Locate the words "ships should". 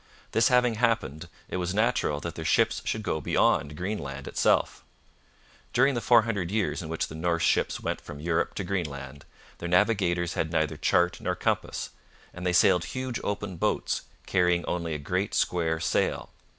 2.43-3.03